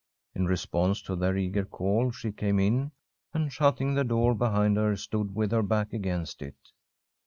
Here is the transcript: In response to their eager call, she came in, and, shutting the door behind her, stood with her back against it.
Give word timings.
In 0.33 0.47
response 0.47 0.99
to 1.03 1.15
their 1.15 1.37
eager 1.37 1.63
call, 1.63 2.09
she 2.09 2.31
came 2.31 2.59
in, 2.59 2.91
and, 3.35 3.53
shutting 3.53 3.93
the 3.93 4.03
door 4.03 4.33
behind 4.33 4.75
her, 4.77 4.95
stood 4.95 5.35
with 5.35 5.51
her 5.51 5.61
back 5.61 5.93
against 5.93 6.41
it. 6.41 6.55